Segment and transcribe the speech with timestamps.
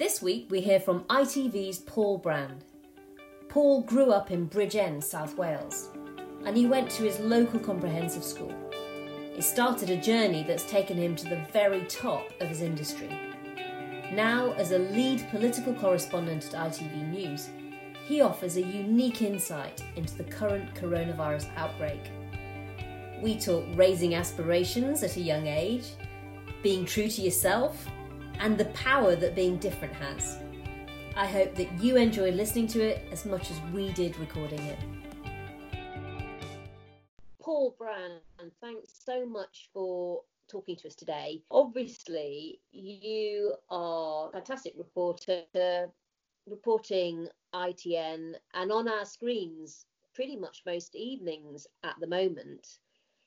[0.00, 2.64] This week we hear from ITV's Paul Brand.
[3.50, 5.90] Paul grew up in Bridgend, South Wales,
[6.46, 8.54] and he went to his local comprehensive school.
[8.72, 13.10] It started a journey that's taken him to the very top of his industry.
[14.14, 17.50] Now, as a lead political correspondent at ITV News,
[18.06, 22.00] he offers a unique insight into the current coronavirus outbreak.
[23.20, 25.88] We talk raising aspirations at a young age,
[26.62, 27.86] being true to yourself,
[28.40, 30.38] and the power that being different has.
[31.14, 34.78] I hope that you enjoy listening to it as much as we did recording it.
[37.40, 38.20] Paul Brand,
[38.60, 41.42] thanks so much for talking to us today.
[41.50, 45.44] Obviously, you are a fantastic reporter,
[46.46, 49.84] reporting ITN and on our screens
[50.14, 52.78] pretty much most evenings at the moment.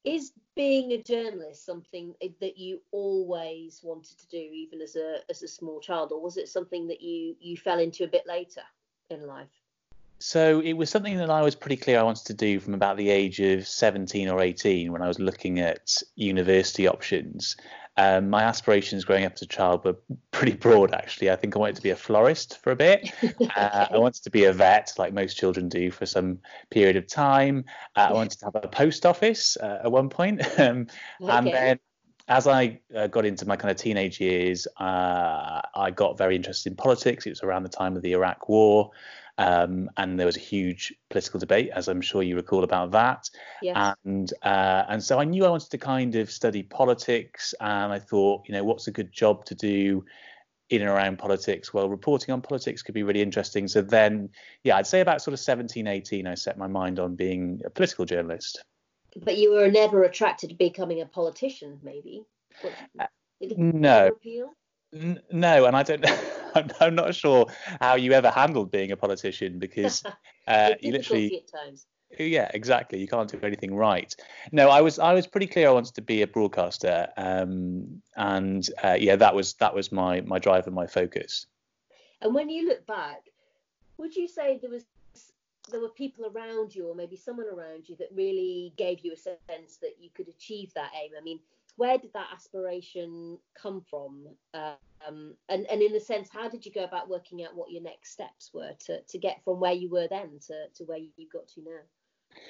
[0.04, 5.20] Is being a journalist something eh, that you always wanted to do, even as a
[5.30, 8.28] as a small child, or was it something that you you fell into a bit
[8.28, 8.64] later
[9.10, 9.63] in life?
[10.26, 12.96] So it was something that I was pretty clear I wanted to do from about
[12.96, 17.58] the age of 17 or 18 when I was looking at university options.
[17.98, 19.98] Um, my aspirations growing up as a child were
[20.32, 21.30] pretty broad, actually.
[21.30, 23.12] I think I wanted to be a florist for a bit.
[23.58, 27.06] uh, I wanted to be a vet, like most children do, for some period of
[27.06, 27.66] time.
[27.98, 30.42] Uh, I wanted to have a post office uh, at one point.
[30.58, 30.88] um,
[31.22, 31.32] okay.
[31.34, 31.80] And then
[32.30, 36.72] as I uh, got into my kind of teenage years, uh, I got very interested
[36.72, 37.26] in politics.
[37.26, 38.92] It was around the time of the Iraq War.
[39.38, 43.30] Um, and there was a huge political debate, as I'm sure you recall about that.
[43.62, 43.96] Yes.
[44.06, 48.00] And uh, and so I knew I wanted to kind of study politics, and I
[48.00, 50.06] thought, you know, what's a good job to do
[50.70, 51.74] in and around politics?
[51.74, 53.68] Well, reporting on politics could be really interesting.
[53.68, 54.30] So then,
[54.64, 57.70] yeah, I'd say about sort of 17, 18, I set my mind on being a
[57.70, 58.64] political journalist.
[59.16, 62.24] But you were never attracted to becoming a politician, maybe?
[63.00, 63.06] Uh,
[63.58, 64.12] no.
[65.32, 66.06] No, and I don't.
[66.56, 67.48] I'm, I'm, not sure
[67.82, 70.04] how you ever handled being a politician because
[70.48, 71.44] uh, you literally.
[72.20, 73.00] Yeah, exactly.
[73.00, 74.16] You can't do anything right.
[74.52, 78.70] No, I was I was pretty clear I wanted to be a broadcaster, um, and
[78.84, 81.48] uh, yeah, that was that was my my drive and my focus.
[82.22, 83.22] And when you look back,
[83.98, 84.86] would you say there was
[85.72, 89.18] there were people around you, or maybe someone around you, that really gave you a
[89.18, 91.12] sense that you could achieve that aim?
[91.18, 91.40] I mean,
[91.76, 94.28] where did that aspiration come from?
[94.54, 97.82] Um, and, and in a sense, how did you go about working out what your
[97.82, 101.10] next steps were to, to get from where you were then to, to where you
[101.32, 102.42] got to now?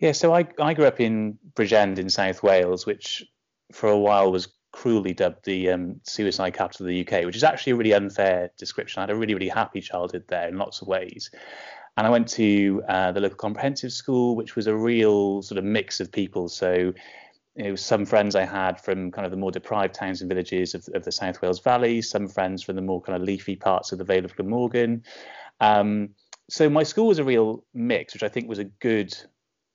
[0.00, 3.24] Yeah, so I, I grew up in Bridgend in South Wales, which
[3.72, 7.44] for a while was cruelly dubbed the um, suicide capital of the UK, which is
[7.44, 9.00] actually a really unfair description.
[9.00, 11.30] I had a really, really happy childhood there in lots of ways.
[11.96, 15.64] And I went to uh, the local comprehensive school, which was a real sort of
[15.64, 16.48] mix of people.
[16.48, 16.94] So
[17.56, 20.74] you know, some friends I had from kind of the more deprived towns and villages
[20.74, 23.92] of, of the South Wales Valley, some friends from the more kind of leafy parts
[23.92, 25.04] of the Vale of Glamorgan.
[25.60, 26.10] Um,
[26.48, 29.14] so my school was a real mix, which I think was a good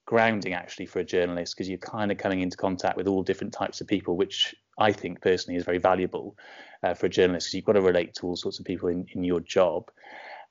[0.06, 3.52] grounding actually for a journalist because you're kind of coming into contact with all different
[3.52, 6.36] types of people, which I think personally is very valuable
[6.82, 9.06] uh, for a journalist because you've got to relate to all sorts of people in,
[9.12, 9.90] in your job.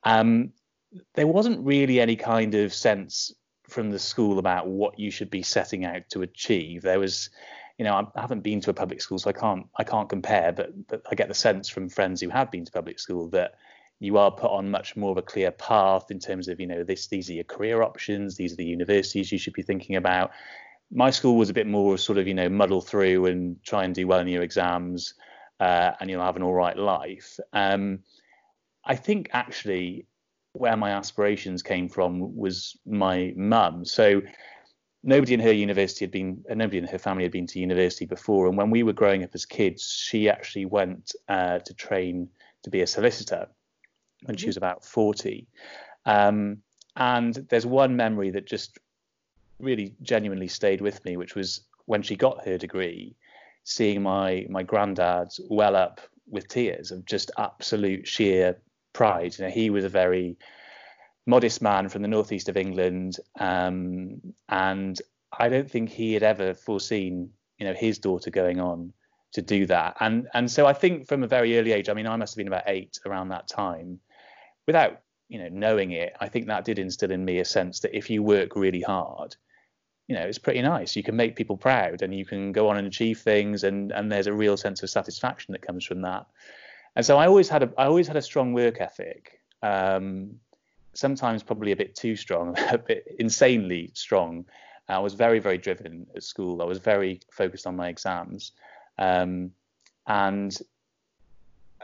[0.03, 0.53] Um,
[1.15, 3.33] there wasn't really any kind of sense
[3.69, 6.81] from the school about what you should be setting out to achieve.
[6.81, 7.29] There was,
[7.78, 10.51] you know, I haven't been to a public school, so I can't I can't compare,
[10.51, 13.56] but but I get the sense from friends who have been to public school that
[14.00, 16.83] you are put on much more of a clear path in terms of, you know,
[16.83, 20.31] this these are your career options, these are the universities you should be thinking about.
[20.91, 23.94] My school was a bit more sort of, you know, muddle through and try and
[23.94, 25.16] do well in your exams,
[25.59, 27.39] uh, and you'll have an all right life.
[27.51, 28.00] Um,
[28.85, 30.06] I think actually
[30.53, 33.85] where my aspirations came from was my mum.
[33.85, 34.21] So
[35.03, 38.05] nobody in her university had been, uh, nobody in her family had been to university
[38.05, 38.47] before.
[38.47, 42.29] And when we were growing up as kids, she actually went uh, to train
[42.63, 43.47] to be a solicitor
[44.23, 44.41] when mm-hmm.
[44.41, 45.47] she was about 40.
[46.05, 46.57] Um,
[46.95, 48.79] and there's one memory that just
[49.59, 53.15] really genuinely stayed with me, which was when she got her degree,
[53.63, 58.59] seeing my my granddad well up with tears of just absolute sheer
[58.97, 59.38] pride.
[59.38, 60.38] You know, he was a very
[61.27, 64.99] modest man from the northeast of England, um, and
[65.38, 67.29] I don't think he had ever foreseen,
[67.59, 68.94] you know, his daughter going on
[69.33, 69.97] to do that.
[69.99, 72.38] And and so I think from a very early age, I mean, I must have
[72.38, 73.99] been about eight around that time,
[74.65, 76.13] without you know knowing it.
[76.19, 79.35] I think that did instill in me a sense that if you work really hard,
[80.07, 80.95] you know, it's pretty nice.
[80.95, 84.11] You can make people proud, and you can go on and achieve things, and and
[84.11, 86.25] there's a real sense of satisfaction that comes from that.
[86.97, 89.39] And so I always had a I always had a strong work ethic.
[89.61, 90.39] Um,
[90.94, 94.45] sometimes probably a bit too strong, a bit insanely strong.
[94.89, 96.59] I was very very driven at school.
[96.59, 98.53] I was very focused on my exams,
[98.97, 99.51] um,
[100.07, 100.57] and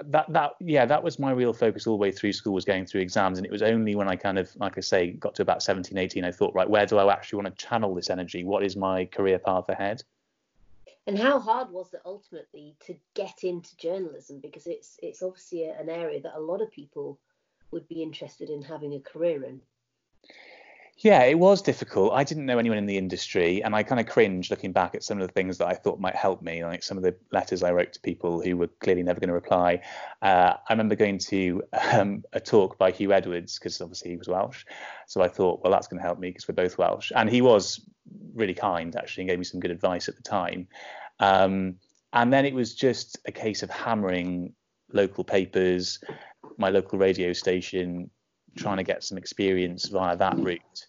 [0.04, 2.84] that that yeah that was my real focus all the way through school was going
[2.84, 5.44] through exams and it was only when i kind of like i say got to
[5.44, 8.44] about 17 18 i thought right where do i actually want to channel this energy
[8.44, 10.02] what is my career path ahead
[11.08, 15.90] and how hard was it ultimately to get into journalism because it's it's obviously an
[15.90, 17.20] area that a lot of people
[17.72, 19.62] would be interested in having a career in
[20.98, 22.14] yeah, it was difficult.
[22.14, 25.04] I didn't know anyone in the industry, and I kind of cringe looking back at
[25.04, 27.64] some of the things that I thought might help me, like some of the letters
[27.64, 29.82] I wrote to people who were clearly never going to reply.
[30.22, 34.28] Uh, I remember going to um, a talk by Huw Edwards because obviously he was
[34.28, 34.66] Welsh,
[35.08, 37.42] so I thought, well, that's going to help me because we're both Welsh, and he
[37.42, 37.82] was
[38.34, 40.68] really kind actually and gave me some good advice at the time.
[41.20, 41.76] Um,
[42.14, 44.54] and then it was just a case of hammering
[44.92, 46.00] local papers,
[46.58, 48.10] my local radio station,
[48.56, 50.86] trying to get some experience via that route.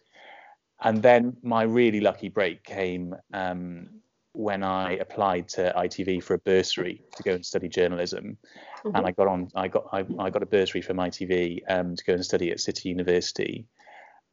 [0.82, 3.88] And then my really lucky break came um,
[4.32, 8.37] when I applied to ITV for a bursary to go and study journalism,
[8.85, 8.94] mm-hmm.
[8.94, 9.49] and I got on.
[9.55, 12.61] I got I, I got a bursary from ITV um, to go and study at
[12.61, 13.67] City University,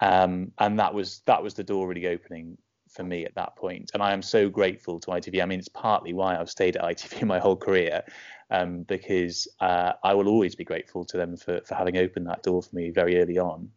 [0.01, 2.57] um, and that was that was the door really opening
[2.91, 3.91] for me at that point.
[3.93, 5.41] And I am so grateful to ITV.
[5.41, 8.03] I mean, it's partly why I've stayed at ITV my whole career,
[8.49, 12.43] um, because uh, I will always be grateful to them for, for having opened that
[12.43, 13.69] door for me very early on.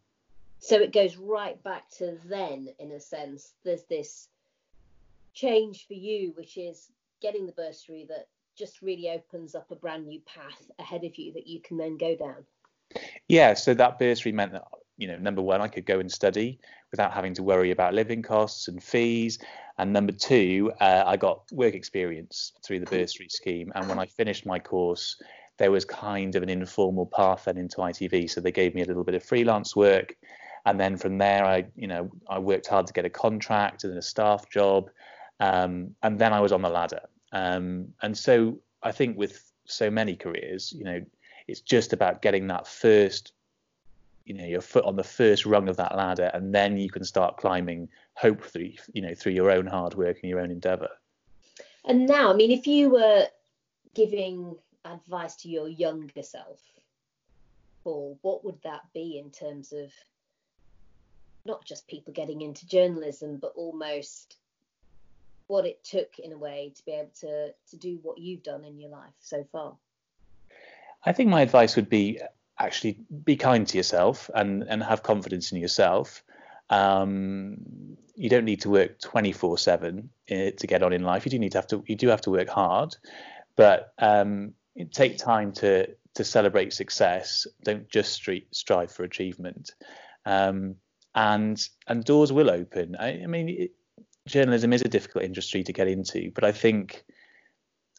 [0.59, 3.53] So it goes right back to then, in a sense.
[3.63, 4.29] There's this
[5.33, 6.89] change for you, which is
[7.21, 8.27] getting the bursary that
[8.57, 11.97] just really opens up a brand new path ahead of you that you can then
[11.97, 12.45] go down.
[13.27, 14.63] Yeah, so that bursary meant that
[14.97, 16.59] you know, number one, I could go and study
[16.91, 19.39] without having to worry about living costs and fees.
[19.77, 23.71] And number two, uh, I got work experience through the bursary scheme.
[23.75, 25.21] And when I finished my course,
[25.57, 28.29] there was kind of an informal path then into ITV.
[28.29, 30.15] So they gave me a little bit of freelance work.
[30.65, 33.97] And then from there, I, you know, I worked hard to get a contract and
[33.97, 34.89] a staff job.
[35.39, 37.01] Um, and then I was on the ladder.
[37.31, 41.01] Um, and so I think with so many careers, you know,
[41.47, 43.33] it's just about getting that first
[44.25, 47.03] you know your foot on the first rung of that ladder and then you can
[47.03, 50.89] start climbing hopefully you know through your own hard work and your own endeavor.
[51.85, 53.27] And now i mean if you were
[53.93, 56.59] giving advice to your younger self
[57.83, 59.91] paul what would that be in terms of
[61.45, 64.37] not just people getting into journalism but almost
[65.47, 68.63] what it took in a way to be able to to do what you've done
[68.63, 69.75] in your life so far?
[71.05, 72.19] I think my advice would be
[72.59, 76.23] actually be kind to yourself and and have confidence in yourself.
[76.69, 77.57] Um,
[78.15, 81.25] you don't need to work 24 seven to get on in life.
[81.25, 82.95] You do need to have to you do have to work hard,
[83.55, 84.53] but um,
[84.91, 87.45] take time to to celebrate success.
[87.63, 89.71] Don't just strive for achievement.
[90.25, 90.75] Um,
[91.13, 92.95] and and doors will open.
[92.99, 93.71] I, I mean, it,
[94.27, 97.05] journalism is a difficult industry to get into, but I think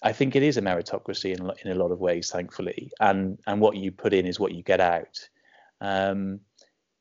[0.02, 3.60] I think it is a meritocracy in, in a lot of ways, thankfully, and and
[3.60, 5.28] what you put in is what you get out.
[5.80, 6.40] Um,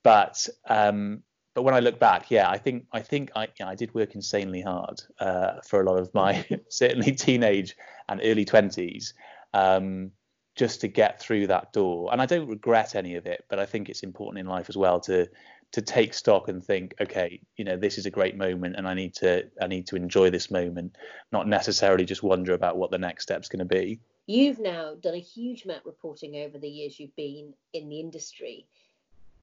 [0.04, 3.68] but um, but when I look back, yeah, I think I think I you know,
[3.68, 7.76] I did work insanely hard uh, for a lot of my certainly teenage
[8.08, 9.14] and early twenties
[9.54, 10.12] um,
[10.56, 12.10] just to get through that door.
[12.12, 14.78] And I don't regret any of it, but I think it's important in life as
[14.78, 15.28] well to
[15.76, 18.94] to take stock and think, okay, you know, this is a great moment, and I
[18.94, 20.96] need to I need to enjoy this moment,
[21.34, 24.00] not necessarily just wonder about what the next step's going to be.
[24.26, 28.66] You've now done a huge amount reporting over the years you've been in the industry.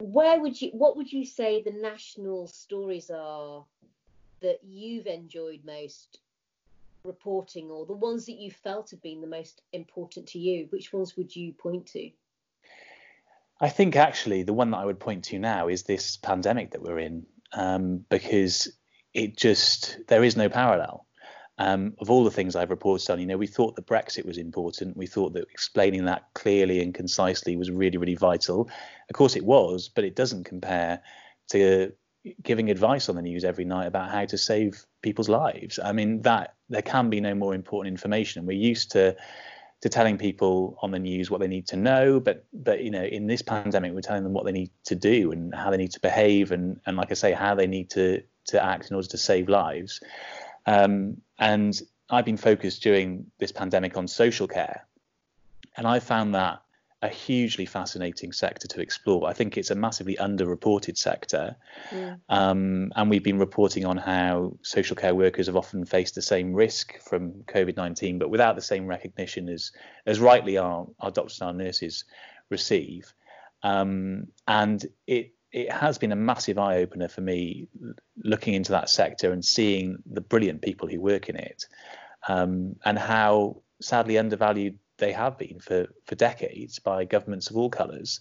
[0.01, 3.67] Where would you, what would you say the national stories are
[4.41, 6.21] that you've enjoyed most
[7.05, 10.67] reporting, or the ones that you felt have been the most important to you?
[10.71, 12.11] Which ones would you point to?
[13.63, 16.83] I think actually the one that I would point to now is this pandemic that
[16.83, 18.77] we're in, um, because
[19.15, 21.07] it just there is no parallel.
[21.59, 24.37] Um, of all the things I've reported on, you know, we thought that Brexit was
[24.37, 24.97] important.
[24.97, 28.69] We thought that explaining that clearly and concisely was really, really vital.
[29.09, 31.03] Of course, it was, but it doesn't compare
[31.51, 31.93] to
[32.43, 35.79] giving advice on the news every night about how to save people's lives.
[35.79, 38.47] I mean, that there can be no more important information.
[38.47, 39.15] We're used to
[39.83, 43.05] to telling people on the news what they need to know but but you know
[43.05, 45.93] in this pandemic we're telling them what they need to do and how they need
[45.93, 49.07] to behave and and like i say how they need to to act in order
[49.07, 50.01] to save lives.
[50.67, 54.87] Um, and i've been focused during this pandemic on social care.
[55.77, 56.63] And i found that
[57.03, 59.29] a hugely fascinating sector to explore.
[59.29, 61.57] I think it's a massively underreported sector.
[61.93, 62.15] Yeah.
[62.29, 66.55] Um, and we've been reporting on how social care workers have often faced the same
[66.55, 69.73] risk from COVID 19, but without the same recognition as,
[70.07, 72.05] as rightly our, our doctors and our nurses
[72.51, 73.13] receive.
[73.65, 77.69] Um, and it, it has been a massive eye opener for me
[78.23, 81.67] looking into that sector and seeing the brilliant people who work in it
[82.29, 87.71] um, and how sadly undervalued they have been for for decades by governments of all
[87.71, 88.21] colours.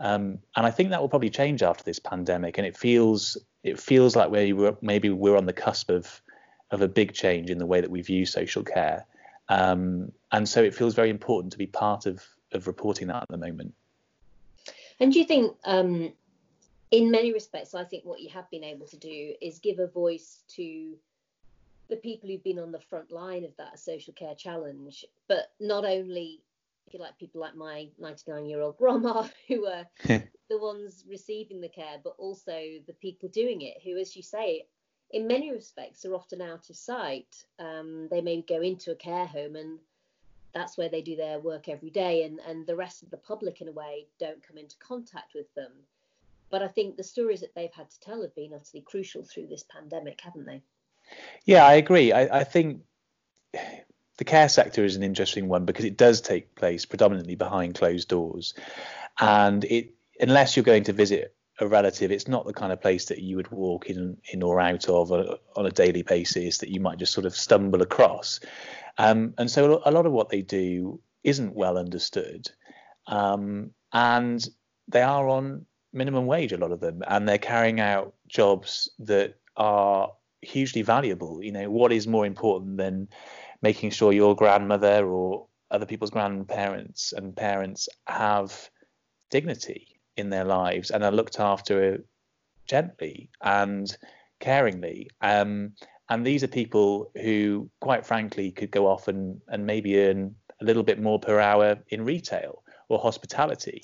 [0.00, 2.58] Um, and I think that will probably change after this pandemic.
[2.58, 6.20] And it feels it feels like we were, maybe we're on the cusp of
[6.70, 9.06] of a big change in the way that we view social care.
[9.48, 13.28] Um, and so it feels very important to be part of of reporting that at
[13.28, 13.74] the moment.
[15.00, 16.12] And do you think, um,
[16.90, 19.86] in many respects, I think what you have been able to do is give a
[19.86, 20.96] voice to
[21.88, 25.84] the people who've been on the front line of that social care challenge, but not
[25.84, 26.40] only
[26.86, 31.60] if you like people like my 99 year old grandma who are the ones receiving
[31.60, 34.66] the care, but also the people doing it who, as you say,
[35.10, 37.44] in many respects are often out of sight.
[37.58, 39.78] Um, they may go into a care home and
[40.54, 43.60] that's where they do their work every day, and, and the rest of the public,
[43.60, 45.72] in a way, don't come into contact with them.
[46.50, 49.48] But I think the stories that they've had to tell have been utterly crucial through
[49.48, 50.62] this pandemic, haven't they?
[51.44, 52.12] Yeah, I agree.
[52.12, 52.82] I, I think
[54.18, 58.08] the care sector is an interesting one because it does take place predominantly behind closed
[58.08, 58.54] doors,
[59.20, 63.06] and it unless you're going to visit a relative, it's not the kind of place
[63.06, 66.68] that you would walk in in or out of a, on a daily basis that
[66.68, 68.40] you might just sort of stumble across.
[68.98, 72.50] Um, and so a lot of what they do isn't well understood,
[73.06, 74.46] um, and
[74.88, 76.52] they are on minimum wage.
[76.52, 80.12] A lot of them, and they're carrying out jobs that are
[80.42, 81.42] hugely valuable.
[81.42, 83.08] You know, what is more important than
[83.62, 88.70] making sure your grandmother or other people's grandparents and parents have
[89.30, 92.02] dignity in their lives and are looked after
[92.66, 93.96] gently and
[94.40, 95.08] caringly.
[95.20, 95.72] Um,
[96.08, 100.64] and these are people who, quite frankly, could go off and, and maybe earn a
[100.64, 103.82] little bit more per hour in retail or hospitality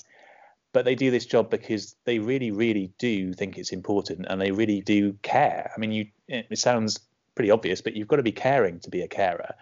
[0.75, 4.51] but they do this job because they really, really do think it's important and they
[4.51, 5.71] really do care.
[5.75, 6.99] I mean, you it sounds
[7.37, 9.55] pretty obvious, but you've got to be caring to be a carer.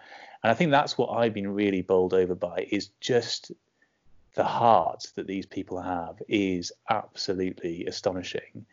[0.43, 3.51] And I think that's what I've been really bowled over by is just
[4.33, 8.65] the heart that these people have is absolutely astonishing.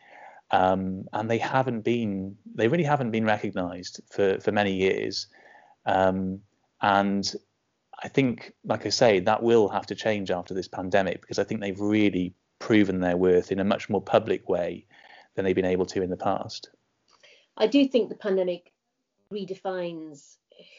[0.49, 5.27] Um, and they haven't been, they really haven't been recognised for for many years.
[5.85, 6.41] Um,
[6.81, 7.31] and
[8.03, 11.43] I think, like I say, that will have to change after this pandemic because I
[11.43, 14.85] think they've really proven their worth in a much more public way
[15.35, 16.69] than they've been able to in the past.
[17.57, 18.71] I do think the pandemic
[19.31, 20.37] redefines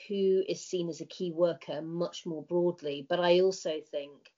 [0.08, 4.32] who is seen as a key worker much more broadly, but I also think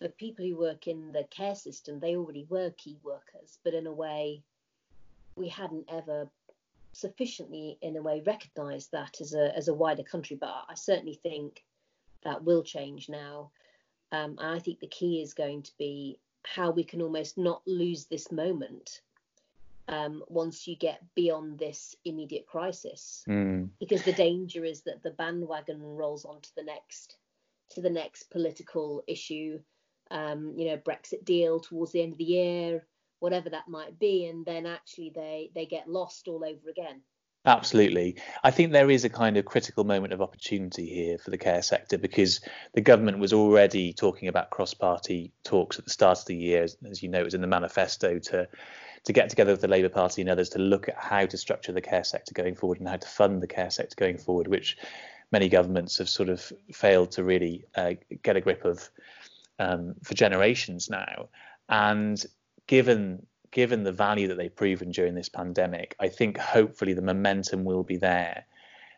[0.00, 3.86] for people who work in the care system, they already were key workers, but in
[3.86, 4.42] a way
[5.36, 6.28] we hadn't ever
[6.92, 11.20] sufficiently in a way recognized that as a as a wider country but I certainly
[11.22, 11.62] think
[12.22, 13.50] that will change now.
[14.12, 17.62] Um, and I think the key is going to be how we can almost not
[17.66, 19.02] lose this moment
[19.88, 23.24] um, once you get beyond this immediate crisis.
[23.28, 23.68] Mm.
[23.78, 27.16] Because the danger is that the bandwagon rolls on to the next
[27.70, 29.60] to the next political issue,
[30.10, 32.84] um, you know, Brexit deal towards the end of the year,
[33.20, 37.02] whatever that might be, and then actually they they get lost all over again.
[37.46, 38.16] Absolutely.
[38.44, 41.62] I think there is a kind of critical moment of opportunity here for the care
[41.62, 42.40] sector because
[42.74, 46.66] the government was already talking about cross party talks at the start of the year.
[46.88, 48.46] As you know, it was in the manifesto to
[49.04, 51.72] to get together with the Labour Party and others to look at how to structure
[51.72, 54.76] the care sector going forward and how to fund the care sector going forward, which
[55.32, 58.90] many governments have sort of failed to really uh, get a grip of
[59.58, 61.30] um, for generations now.
[61.70, 62.22] And
[62.66, 67.64] given given the value that they've proven during this pandemic, I think hopefully the momentum
[67.64, 68.46] will be there.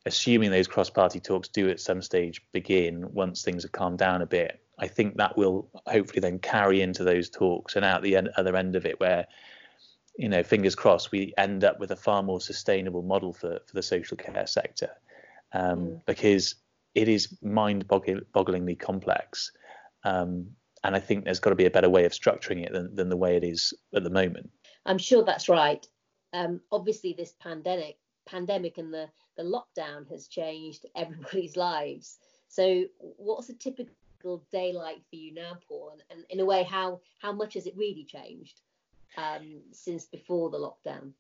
[0.05, 4.21] Assuming those cross party talks do at some stage begin once things have calmed down
[4.21, 8.17] a bit, I think that will hopefully then carry into those talks and out the
[8.17, 9.27] end, other end of it, where,
[10.17, 13.75] you know, fingers crossed, we end up with a far more sustainable model for, for
[13.75, 14.91] the social care sector
[15.53, 16.01] um, mm.
[16.05, 16.57] because
[16.95, 19.53] it is mind bogglingly complex.
[20.05, 20.49] Um,
[20.85, 23.09] and I think there's got to be a better way of structuring it than, than
[23.09, 24.51] the way it is at the moment.
[24.87, 25.87] I'm sure that's right.
[26.33, 32.19] Um, obviously, this pandemic, pandemic, and the the lockdown has changed everybody's lives.
[32.49, 35.93] So, what's a typical day like for you now, Paul?
[35.93, 38.61] And, and in a way, how how much has it really changed
[39.17, 41.13] um, since before the lockdown?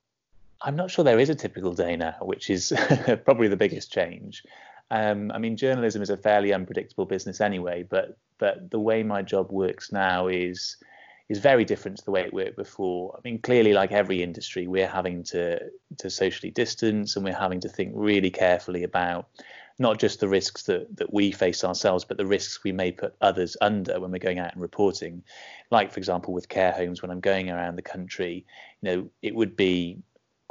[0.65, 2.73] I'm not sure there is a typical day now, which is
[3.25, 4.45] probably the biggest change.
[4.93, 9.23] Um, I mean, journalism is a fairly unpredictable business anyway, but but the way my
[9.23, 10.77] job works now is
[11.29, 13.15] is very different to the way it worked before.
[13.17, 15.61] I mean, clearly, like every industry, we're having to
[15.99, 19.29] to socially distance, and we're having to think really carefully about
[19.79, 23.15] not just the risks that that we face ourselves, but the risks we may put
[23.21, 25.23] others under when we're going out and reporting.
[25.71, 28.45] Like, for example, with care homes, when I'm going around the country,
[28.81, 29.99] you know, it would be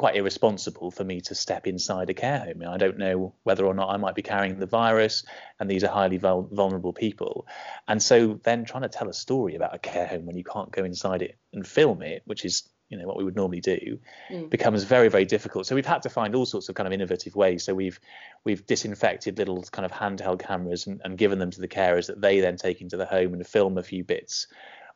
[0.01, 2.63] quite irresponsible for me to step inside a care home.
[2.67, 5.24] I don't know whether or not I might be carrying the virus,
[5.60, 7.46] and these are highly vul- vulnerable people.
[7.88, 10.72] And so then trying to tell a story about a care home when you can't
[10.72, 14.00] go inside it and film it, which is you know what we would normally do
[14.31, 14.50] mm.
[14.50, 17.34] becomes very very difficult so we've had to find all sorts of kind of innovative
[17.38, 18.01] ways so we've
[18.43, 22.20] we've disinfected little kind of handheld cameras and, and given them to the carers that
[22.20, 24.48] they then take into the home and film a few bits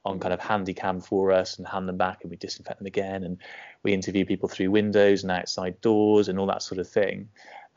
[0.05, 2.87] on kind of handy cam for us and hand them back and we disinfect them
[2.87, 3.37] again and
[3.83, 7.27] we interview people through windows and outside doors and all that sort of thing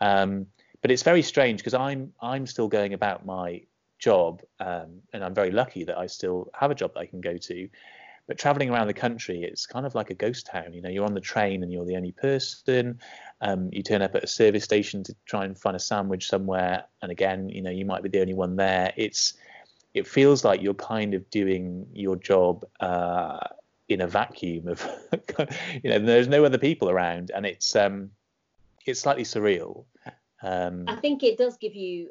[0.01, 0.47] um,
[0.83, 3.61] but it's very strange because i'm i'm still going about my
[3.99, 7.21] job um, and i'm very lucky that i still have a job that i can
[7.21, 7.69] go to
[8.29, 10.75] but traveling around the country, it's kind of like a ghost town.
[10.75, 13.01] You know, you're on the train and you're the only person.
[13.41, 16.85] Um, you turn up at a service station to try and find a sandwich somewhere,
[17.01, 18.93] and again, you know, you might be the only one there.
[18.97, 19.33] It's
[19.99, 23.41] it feels like you're kind of doing your job uh,
[23.89, 24.87] in a vacuum of,
[25.83, 28.11] you know, there's no other people around, and it's um,
[28.87, 29.85] it's slightly surreal.
[30.43, 32.11] Um, I think it does give you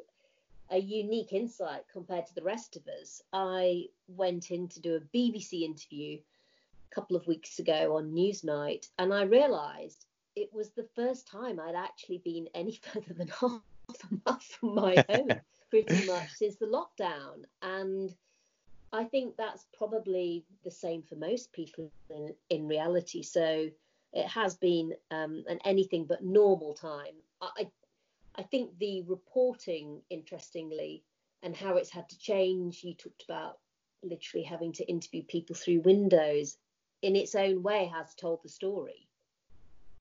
[0.70, 3.22] a unique insight compared to the rest of us.
[3.32, 8.88] I went in to do a BBC interview a couple of weeks ago on Newsnight,
[8.98, 10.04] and I realised
[10.36, 14.74] it was the first time I'd actually been any further than half a mile from
[14.74, 15.40] my home,
[15.70, 17.44] pretty much since the lockdown.
[17.62, 18.14] And
[18.92, 23.22] I think that's probably the same for most people in, in reality.
[23.22, 23.68] So
[24.12, 27.14] it has been um, an anything but normal time.
[27.42, 27.68] I,
[28.36, 31.02] I think the reporting, interestingly,
[31.42, 33.58] and how it's had to change, you talked about
[34.02, 36.56] literally having to interview people through windows,
[37.02, 39.06] in its own way has told the story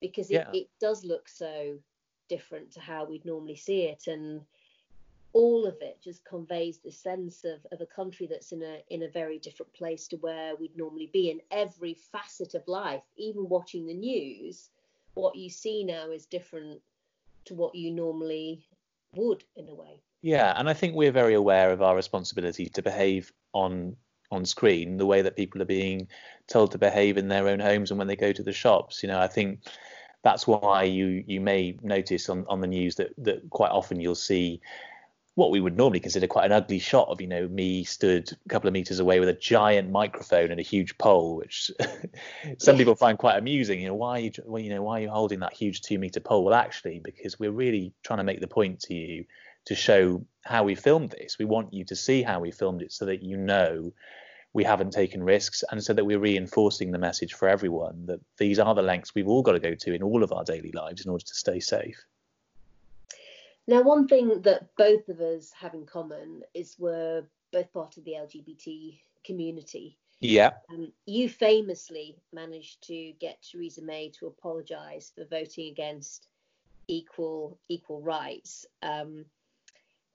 [0.02, 0.52] because it, yeah.
[0.54, 1.78] it does look so
[2.30, 4.08] different to how we'd normally see it.
[4.08, 4.42] And
[5.38, 9.04] all of it just conveys the sense of, of a country that's in a in
[9.04, 13.48] a very different place to where we'd normally be in every facet of life even
[13.48, 14.70] watching the news
[15.14, 16.82] what you see now is different
[17.46, 18.66] to what you normally
[19.16, 20.02] would in a way.
[20.22, 23.96] Yeah, and I think we're very aware of our responsibility to behave on
[24.30, 26.06] on screen the way that people are being
[26.48, 29.02] told to behave in their own homes and when they go to the shops.
[29.02, 29.62] You know, I think
[30.24, 34.16] that's why you you may notice on, on the news that that quite often you'll
[34.16, 34.62] see
[35.38, 38.50] what we would normally consider quite an ugly shot of you know me stood a
[38.50, 41.70] couple of meters away with a giant microphone and a huge pole which
[42.58, 43.80] some people find quite amusing.
[43.80, 46.20] You know why you well, you know why are you holding that huge two meter
[46.20, 46.44] pole?
[46.44, 49.26] Well actually because we're really trying to make the point to you
[49.66, 51.38] to show how we filmed this.
[51.38, 53.94] We want you to see how we filmed it so that you know
[54.54, 58.58] we haven't taken risks and so that we're reinforcing the message for everyone that these
[58.58, 61.06] are the lengths we've all got to go to in all of our daily lives
[61.06, 62.04] in order to stay safe
[63.68, 68.06] now, one thing that both of us have in common is we're both part of
[68.06, 69.98] the LGBT community.
[70.22, 70.52] Yeah.
[70.74, 76.28] Um, you famously managed to get Theresa May to apologise for voting against
[76.88, 79.26] equal equal rights, um,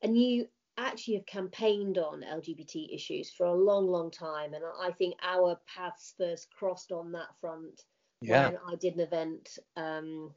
[0.00, 4.54] and you actually have campaigned on LGBT issues for a long, long time.
[4.54, 7.84] And I think our paths first crossed on that front
[8.22, 8.48] yeah.
[8.48, 10.32] when I did an event um,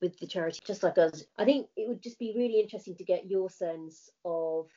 [0.00, 1.24] with the charity just like us.
[1.38, 4.68] I think it would just be really interesting to get your sense of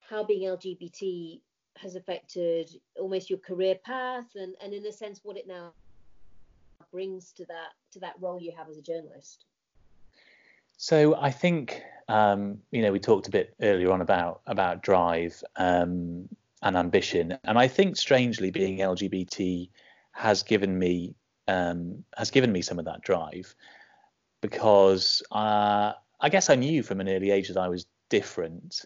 [0.00, 1.40] how being LGBT
[1.76, 5.72] has affected almost your career path and, and in a sense what it now
[6.90, 9.44] brings to that to that role you have as a journalist.
[10.76, 15.42] So I think um, you know we talked a bit earlier on about about drive
[15.56, 16.28] um,
[16.62, 19.68] and ambition, and I think strangely being LGBT
[20.12, 21.14] has given me
[21.48, 23.54] um, has given me some of that drive
[24.40, 28.84] because uh, I guess I knew from an early age that I was different,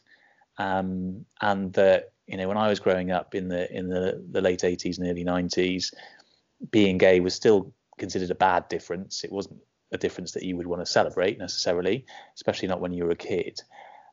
[0.58, 4.40] um, and that you know when I was growing up in the in the, the
[4.40, 5.92] late 80s and early 90s,
[6.70, 9.24] being gay was still considered a bad difference.
[9.24, 9.60] It wasn't
[9.92, 13.16] a difference that you would want to celebrate necessarily, especially not when you were a
[13.16, 13.60] kid.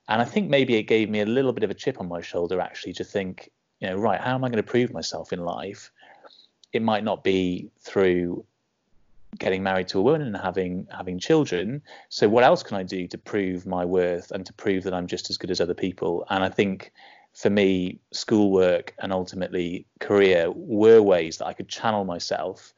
[0.08, 2.22] And I think maybe it gave me a little bit of a chip on my
[2.22, 3.50] shoulder actually to think,
[3.80, 5.92] you know, right, how am I going to prove myself in life?
[6.74, 8.46] It might not be through
[9.38, 11.82] getting married to a woman and having having children.
[12.10, 15.08] So what else can I do to prove my worth and to prove that I'm
[15.08, 16.26] just as good as other people?
[16.30, 16.92] And I think
[17.34, 22.74] for me, schoolwork and ultimately career were ways that I could channel myself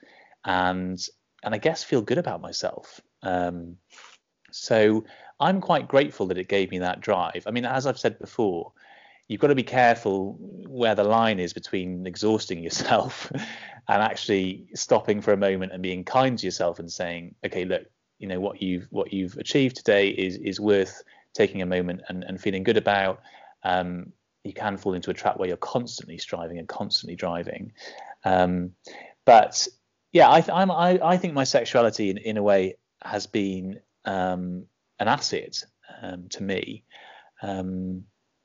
[0.45, 0.99] and
[1.43, 3.01] and I guess feel good about myself.
[3.21, 3.77] Um,
[4.51, 5.05] so
[5.39, 7.43] I'm quite grateful that it gave me that drive.
[7.47, 8.71] I mean, as I've said before,
[9.27, 13.31] you've got to be careful where the line is between exhausting yourself
[13.87, 17.83] and actually stopping for a moment and being kind to yourself and saying, okay, look,
[18.19, 22.23] you know what you've what you've achieved today is is worth taking a moment and,
[22.23, 23.21] and feeling good about.
[23.63, 27.73] Um, you can fall into a trap where you're constantly striving and constantly driving.
[28.23, 28.71] Um,
[29.25, 29.67] but
[30.13, 34.65] Yeah, I, I'm, I, I think my sexuality in, in a way has been um,
[34.99, 35.63] an asset
[36.01, 36.83] um, to me,
[37.41, 38.03] um,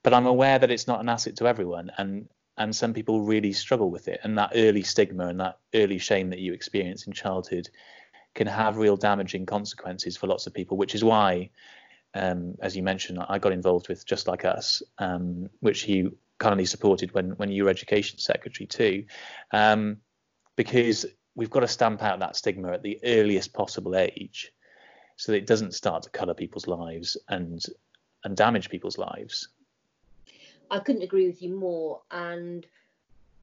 [0.09, 3.53] but I'm aware that it's not an asset to everyone, and and some people really
[3.53, 7.13] struggle with it, and that early stigma and that early shame that you experience in
[7.13, 7.69] childhood
[8.35, 11.51] can have real damaging consequences for lots of people, which is why.
[12.15, 16.65] Um, as you mentioned, I got involved with Just Like Us, um, which you kindly
[16.65, 19.05] supported when when you were education secretary too,
[19.53, 19.99] um,
[20.57, 24.53] because we've got to stamp out that stigma at the earliest possible age,
[25.17, 27.63] so that it doesn't start to colour people's lives and
[28.25, 29.51] and damage people's lives.
[30.71, 32.67] I couldn't agree with you more, and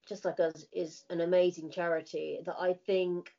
[0.05, 3.33] just like us is an amazing charity that I think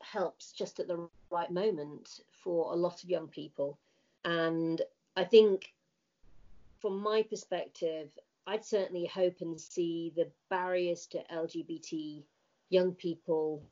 [0.00, 3.78] helps just at the right moment for a lot of young people.
[4.24, 4.80] And
[5.16, 5.72] I think
[6.80, 8.10] from my perspective,
[8.46, 12.22] I'd certainly hope and see the barriers to LGBT
[12.70, 13.62] young people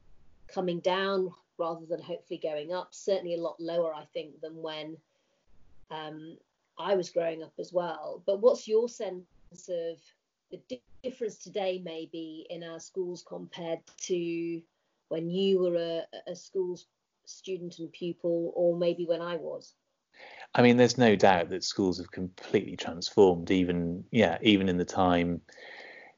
[0.46, 2.94] coming down rather than hopefully going up.
[2.94, 4.96] Certainly a lot lower, I think, than when
[5.90, 6.36] um,
[6.78, 8.22] I was growing up as well.
[8.26, 9.98] But what's your sense of
[10.50, 14.60] the difference today, maybe in our schools compared to
[15.08, 16.78] when you were a, a school
[17.24, 19.74] student and pupil, or maybe when I was?
[20.54, 23.50] I mean, there's no doubt that schools have completely transformed.
[23.50, 25.42] Even yeah, even in the time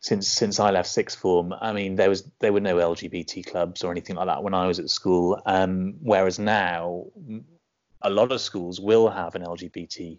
[0.00, 3.84] since since I left sixth form, I mean, there was there were no LGBT clubs
[3.84, 5.40] or anything like that when I was at school.
[5.46, 7.06] Um, whereas now,
[8.02, 10.18] a lot of schools will have an LGBT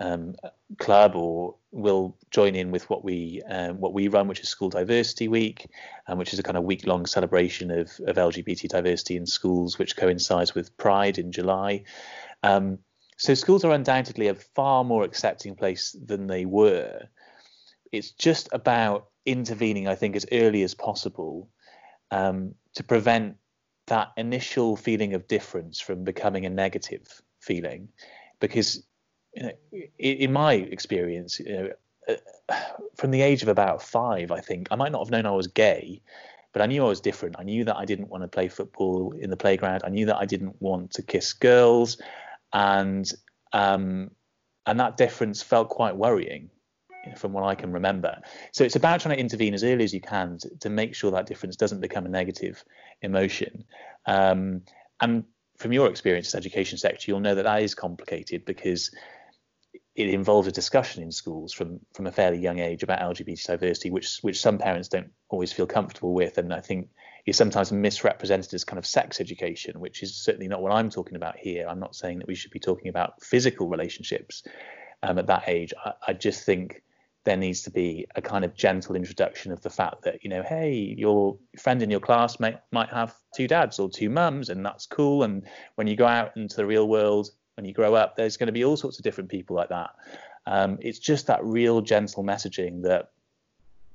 [0.00, 0.34] um,
[0.78, 4.68] club or will join in with what we um, what we run, which is School
[4.68, 5.68] Diversity Week,
[6.06, 9.78] um, which is a kind of week long celebration of, of LGBT diversity in schools,
[9.78, 11.84] which coincides with Pride in July.
[12.42, 12.78] Um,
[13.16, 17.08] so schools are undoubtedly a far more accepting place than they were.
[17.90, 21.48] It's just about intervening, I think, as early as possible
[22.10, 23.36] um, to prevent
[23.86, 27.88] that initial feeling of difference from becoming a negative feeling.
[28.38, 28.84] Because
[29.42, 29.52] know,
[29.98, 31.70] in my experience, you know,
[32.08, 32.54] uh,
[32.96, 35.46] from the age of about five, I think I might not have known I was
[35.46, 36.00] gay,
[36.52, 37.36] but I knew I was different.
[37.38, 39.82] I knew that I didn't want to play football in the playground.
[39.84, 42.00] I knew that I didn't want to kiss girls
[42.52, 43.10] and
[43.52, 44.10] um,
[44.66, 46.50] and that difference felt quite worrying
[47.16, 48.20] from what I can remember.
[48.52, 51.10] So it's about trying to intervene as early as you can to, to make sure
[51.12, 52.64] that difference doesn't become a negative
[53.02, 53.64] emotion.
[54.06, 54.62] Um,
[55.00, 55.24] and
[55.56, 58.90] from your experience as education secretary, you'll know that that is complicated because
[59.96, 63.90] it involves a discussion in schools from from a fairly young age about LGBT diversity,
[63.90, 66.90] which which some parents don't always feel comfortable with, and I think
[67.24, 71.16] is sometimes misrepresented as kind of sex education, which is certainly not what I'm talking
[71.16, 71.66] about here.
[71.66, 74.44] I'm not saying that we should be talking about physical relationships
[75.02, 75.72] um, at that age.
[75.82, 76.82] I, I just think
[77.24, 80.42] there needs to be a kind of gentle introduction of the fact that you know
[80.42, 84.64] hey your friend in your class may, might have two dads or two mums and
[84.64, 88.16] that's cool and when you go out into the real world when you grow up
[88.16, 89.90] there's going to be all sorts of different people like that.
[90.46, 93.10] Um, it's just that real gentle messaging that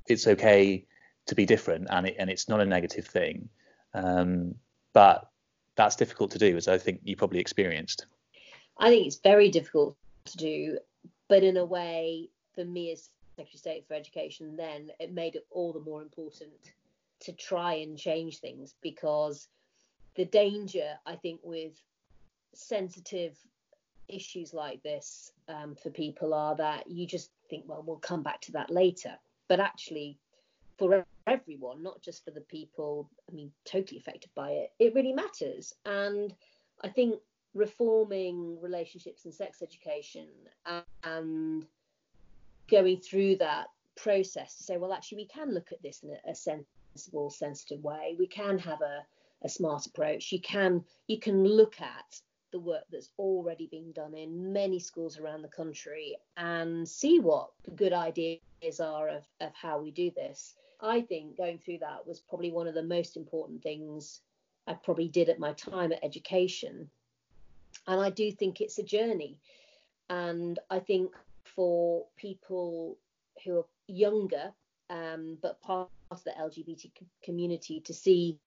[0.07, 0.85] it's okay
[1.27, 3.47] to be different and it, and it's not a negative thing.
[3.93, 4.55] Um,
[4.93, 5.29] but
[5.75, 8.05] that's difficult to do as i think you probably experienced.
[8.77, 9.95] I think it's very difficult
[10.25, 10.79] to do
[11.27, 15.35] but in a way for me as secretary of state for education then it made
[15.35, 16.51] it all the more important
[17.21, 19.47] to try and change things because
[20.15, 21.73] the danger i think with
[22.53, 23.37] sensitive
[24.07, 28.41] issues like this um, for people are that you just think well we'll come back
[28.41, 29.13] to that later
[29.47, 30.17] but actually
[30.81, 35.13] for everyone, not just for the people, I mean, totally affected by it, it really
[35.13, 35.75] matters.
[35.85, 36.33] And
[36.83, 37.19] I think
[37.53, 40.27] reforming relationships and sex education
[41.03, 41.67] and
[42.67, 46.33] going through that process to say, well, actually, we can look at this in a,
[46.33, 48.15] sensible, sensitive way.
[48.17, 49.03] We can have a,
[49.43, 50.31] a smart approach.
[50.31, 55.17] You can you can look at the work that's already been done in many schools
[55.17, 58.39] around the country and see what the good ideas
[58.79, 60.55] are of, of how we do this.
[60.79, 64.21] I think going through that was probably one of the most important things
[64.67, 66.89] I probably did at my time at education.
[67.87, 69.39] And I do think it's a journey.
[70.09, 72.97] And I think for people
[73.43, 74.51] who are younger,
[74.89, 76.91] um, but part of the LGBT
[77.23, 78.37] community to see,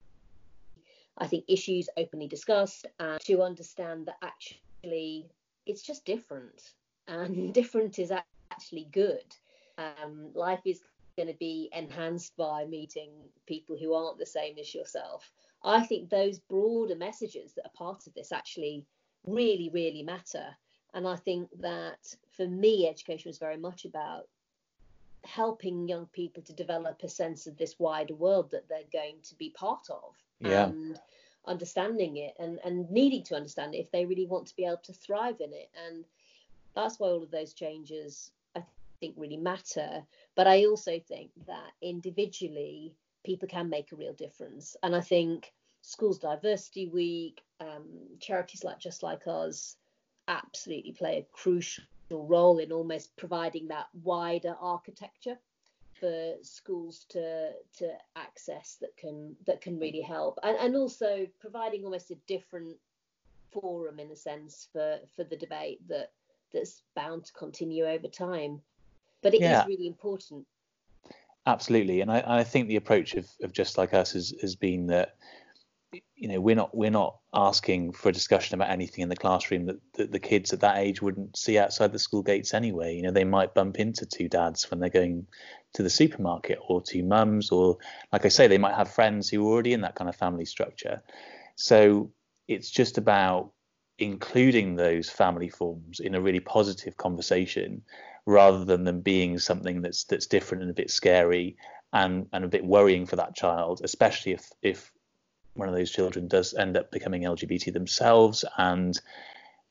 [1.17, 5.29] I think, issues openly discussed and to understand that actually
[5.65, 6.73] it's just different
[7.07, 8.11] and different is
[8.51, 9.35] actually good.
[9.77, 10.81] Um, life is
[11.17, 13.11] going to be enhanced by meeting
[13.45, 15.31] people who aren't the same as yourself.
[15.63, 18.85] I think those broader messages that are part of this actually
[19.25, 20.47] really, really matter.
[20.93, 24.27] And I think that for me, education was very much about
[25.23, 29.35] helping young people to develop a sense of this wider world that they're going to
[29.35, 30.65] be part of yeah.
[30.65, 30.99] and
[31.47, 34.77] understanding it and, and needing to understand it if they really want to be able
[34.77, 35.69] to thrive in it.
[35.87, 36.05] And
[36.75, 38.63] that's why all of those changes I
[38.99, 40.03] think really matter.
[40.35, 42.93] But I also think that individually
[43.23, 44.75] people can make a real difference.
[44.83, 47.85] And I think Schools Diversity Week, um,
[48.19, 49.75] charities like Just Like Us
[50.27, 55.37] absolutely play a crucial role in almost providing that wider architecture
[55.99, 60.37] for schools to to access that can that can really help.
[60.43, 62.75] And, and also providing almost a different
[63.51, 66.11] forum in a sense for for the debate that
[66.51, 68.61] that's bound to continue over time.
[69.21, 69.61] But it yeah.
[69.61, 70.45] is really important.
[71.47, 72.01] Absolutely.
[72.01, 75.15] And I, I think the approach of, of just like us has, has been that
[76.15, 79.65] you know we're not we're not asking for a discussion about anything in the classroom
[79.65, 82.95] that, that, the kids at that age wouldn't see outside the school gates anyway.
[82.95, 85.27] You know they might bump into two dads when they're going
[85.73, 87.77] to the supermarket or two mums or
[88.13, 90.45] like i say they might have friends who are already in that kind of family
[90.45, 91.01] structure.
[91.55, 92.11] So
[92.47, 93.51] it's just about
[93.97, 97.81] including those family forms in a really positive conversation
[98.25, 101.55] rather than them being something that's that's different and a bit scary
[101.93, 104.91] and and a bit worrying for that child especially if if
[105.55, 108.45] one of those children does end up becoming LGBT themselves.
[108.57, 108.99] And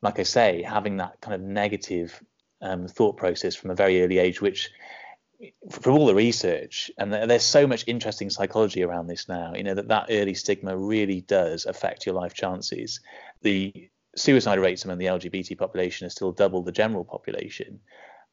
[0.03, 2.21] like I say, having that kind of negative
[2.61, 4.71] um, thought process from a very early age, which
[5.71, 9.75] from all the research, and there's so much interesting psychology around this now, you know,
[9.75, 13.01] that that early stigma really does affect your life chances.
[13.43, 17.81] The suicide rates among the LGBT population are still double the general population.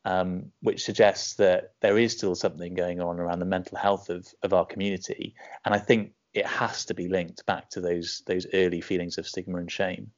[0.04, 4.26] Um, which suggests that there is still something going on around the mental health of,
[4.42, 5.36] of our community.
[5.64, 9.28] And I think it has to be linked back to those those early feelings of
[9.28, 10.12] stigma and shame.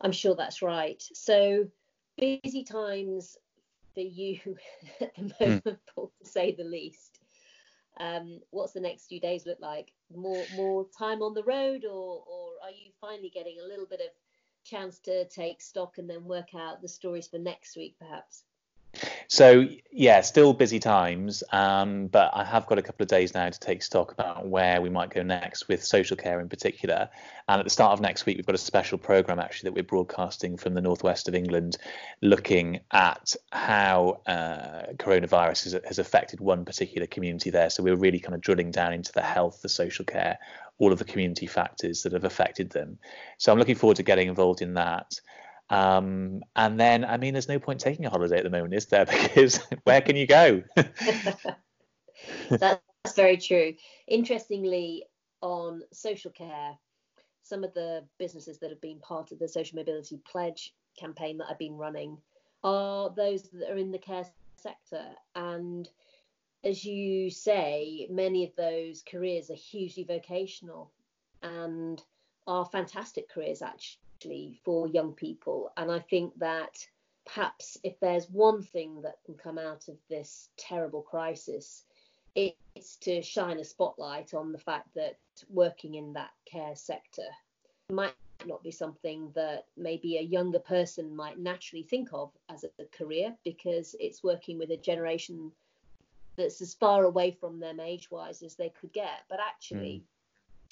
[0.00, 1.02] I'm sure that's right.
[1.12, 1.68] So
[2.18, 3.36] busy times
[3.94, 4.38] for you
[5.00, 5.44] at the hmm.
[5.44, 5.78] moment, mm.
[5.94, 7.20] Paul, to say the least.
[7.98, 9.92] Um, what's the next few days look like?
[10.14, 14.00] More more time on the road, or or are you finally getting a little bit
[14.00, 14.08] of
[14.64, 18.44] chance to take stock and then work out the stories for next week, perhaps?
[19.28, 23.48] So yeah, still busy times, um, but I have got a couple of days now
[23.48, 27.08] to take stock about where we might go next with social care in particular.
[27.48, 29.84] And at the start of next week, we've got a special program actually that we're
[29.84, 31.76] broadcasting from the northwest of England,
[32.22, 37.70] looking at how uh, coronavirus has, has affected one particular community there.
[37.70, 40.38] So we're really kind of drilling down into the health, the social care,
[40.78, 42.98] all of the community factors that have affected them.
[43.38, 45.20] So I'm looking forward to getting involved in that.
[45.70, 48.86] Um, and then, I mean, there's no point taking a holiday at the moment, is
[48.86, 49.06] there?
[49.10, 50.62] Because where can you go?
[52.50, 53.74] That's very true.
[54.06, 55.04] Interestingly,
[55.40, 56.72] on social care,
[57.42, 61.48] some of the businesses that have been part of the Social Mobility Pledge campaign that
[61.50, 62.18] I've been running
[62.62, 64.24] are those that are in the care
[64.56, 65.04] sector.
[65.34, 65.88] And
[66.62, 70.90] as you say, many of those careers are hugely vocational
[71.42, 72.02] and
[72.46, 74.00] are fantastic careers, actually
[74.64, 75.72] for young people.
[75.76, 76.86] And I think that
[77.26, 81.84] perhaps if there's one thing that can come out of this terrible crisis,
[82.34, 85.16] it's to shine a spotlight on the fact that
[85.48, 87.28] working in that care sector
[87.90, 88.14] might
[88.46, 93.34] not be something that maybe a younger person might naturally think of as a career
[93.44, 95.52] because it's working with a generation
[96.36, 99.22] that's as far away from them age wise as they could get.
[99.28, 100.13] But actually, mm.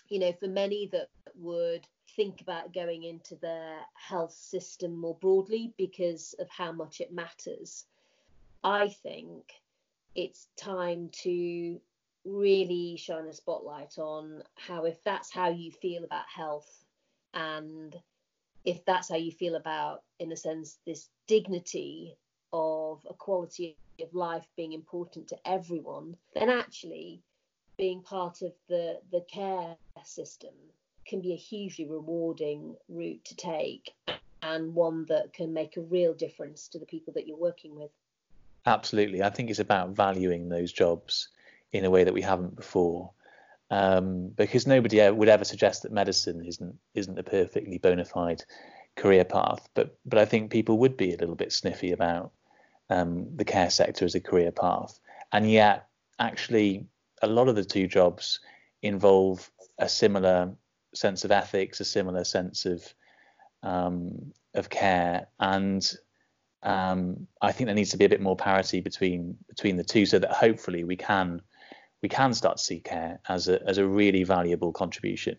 [0.08, 1.86] You know, for many that would
[2.16, 7.86] think about going into their health system more broadly because of how much it matters.
[8.62, 9.44] I think
[10.14, 11.80] it's time to
[12.24, 16.84] really shine a spotlight on how, if that's how you feel about health,
[17.34, 17.96] and
[18.64, 22.16] if that's how you feel about, in a sense, this dignity
[22.52, 27.22] of a quality of life being important to everyone, then actually
[27.78, 30.54] being part of the, the care system
[31.06, 33.94] can be a hugely rewarding route to take
[34.42, 37.90] and one that can make a real difference to the people that you're working with.
[38.66, 39.22] Absolutely.
[39.22, 41.28] I think it's about valuing those jobs
[41.72, 43.10] in a way that we haven't before.
[43.70, 48.44] Um, because nobody would ever suggest that medicine isn't isn't a perfectly bona fide
[48.96, 52.32] career path, but but I think people would be a little bit sniffy about
[52.90, 55.00] um, the care sector as a career path,
[55.32, 55.88] and yet
[56.18, 56.86] actually
[57.22, 58.40] a lot of the two jobs
[58.82, 60.52] involve a similar
[60.94, 62.94] sense of ethics, a similar sense of
[63.62, 65.88] um, of care, and
[66.62, 70.06] um, I think there needs to be a bit more parity between between the two,
[70.06, 71.40] so that hopefully we can
[72.02, 75.36] we can start to see care as a as a really valuable contribution.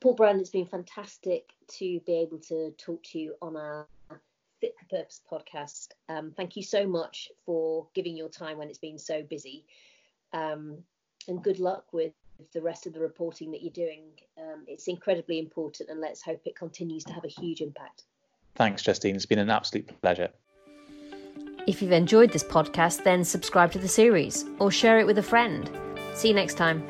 [0.00, 3.86] Paul Brand, it's been fantastic to be able to talk to you on our
[4.60, 5.88] Fit for Purpose podcast.
[6.08, 9.64] Um, thank you so much for giving your time when it's been so busy,
[10.32, 10.78] um,
[11.28, 12.12] and good luck with
[12.52, 14.02] the rest of the reporting that you're doing.
[14.38, 18.04] Um, it's incredibly important, and let's hope it continues to have a huge impact.
[18.54, 19.16] Thanks, Justine.
[19.16, 20.30] It's been an absolute pleasure.
[21.66, 25.22] If you've enjoyed this podcast, then subscribe to the series or share it with a
[25.22, 25.70] friend.
[26.14, 26.84] See you next time.